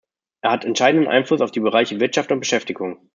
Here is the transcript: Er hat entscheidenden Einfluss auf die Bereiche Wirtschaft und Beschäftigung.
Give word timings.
Er 0.41 0.49
hat 0.49 0.65
entscheidenden 0.65 1.07
Einfluss 1.07 1.41
auf 1.41 1.51
die 1.51 1.59
Bereiche 1.59 1.99
Wirtschaft 1.99 2.31
und 2.31 2.39
Beschäftigung. 2.39 3.07